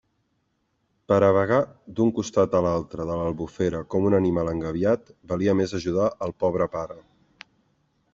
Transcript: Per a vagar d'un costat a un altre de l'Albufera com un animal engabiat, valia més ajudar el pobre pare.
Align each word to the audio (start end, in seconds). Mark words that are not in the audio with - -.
Per 1.11 1.17
a 1.25 1.27
vagar 1.35 1.57
d'un 1.99 2.13
costat 2.19 2.55
a 2.55 2.61
un 2.63 2.67
altre 2.69 3.05
de 3.09 3.17
l'Albufera 3.19 3.81
com 3.95 4.07
un 4.11 4.15
animal 4.21 4.49
engabiat, 4.55 5.13
valia 5.33 5.55
més 5.61 5.77
ajudar 5.81 6.09
el 6.29 6.35
pobre 6.45 6.69
pare. 6.79 6.99